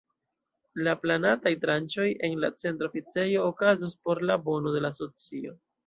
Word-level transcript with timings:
La 0.87 0.95
planataj 1.03 1.51
tranĉoj 1.67 2.07
en 2.29 2.35
la 2.47 2.51
Centra 2.65 2.91
Oficejo 2.91 3.47
okazos 3.53 3.97
por 4.07 4.27
la 4.31 4.43
bono 4.49 4.77
de 4.79 4.87
la 4.87 4.97
asocio. 4.99 5.61